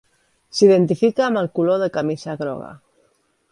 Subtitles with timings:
[0.59, 2.73] S’identifica amb el color de camisa groga.